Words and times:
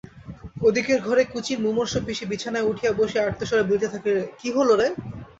ওদিকের 0.61 0.99
ঘরে 1.01 1.23
কুঁচির 1.25 1.59
মুমূর্ষ 1.59 1.93
পিসি 2.05 2.25
বিছানায় 2.31 2.69
উঠিয়া 2.71 2.91
বসিয়া 2.93 3.25
আর্তস্বরে 3.25 3.63
বলিতে 3.63 3.87
থাকে 3.93 4.11
কী 4.39 4.49
হল 4.57 4.69
রে? 4.75 4.87